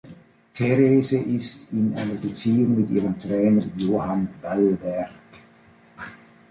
Therese 0.55 1.15
ist 1.19 1.67
in 1.71 1.95
einer 1.95 2.15
Beziehung 2.15 2.75
mit 2.75 2.89
ihrem 2.89 3.19
Trainer 3.19 3.67
Johan 3.77 4.27
Wallberg. 4.41 5.11